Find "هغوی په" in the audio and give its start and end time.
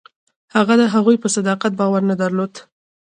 0.93-1.27